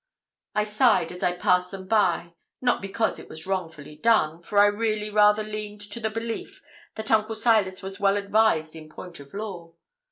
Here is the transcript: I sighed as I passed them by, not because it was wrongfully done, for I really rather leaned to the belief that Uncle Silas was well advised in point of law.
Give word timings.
I 0.55 0.63
sighed 0.63 1.11
as 1.11 1.21
I 1.21 1.33
passed 1.33 1.69
them 1.69 1.85
by, 1.87 2.33
not 2.59 2.81
because 2.81 3.19
it 3.19 3.29
was 3.29 3.45
wrongfully 3.45 3.95
done, 3.95 4.41
for 4.41 4.57
I 4.57 4.65
really 4.65 5.11
rather 5.11 5.43
leaned 5.43 5.81
to 5.91 5.99
the 5.99 6.09
belief 6.09 6.59
that 6.95 7.11
Uncle 7.11 7.35
Silas 7.35 7.83
was 7.83 7.99
well 7.99 8.17
advised 8.17 8.75
in 8.75 8.89
point 8.89 9.19
of 9.19 9.31
law. 9.35 9.75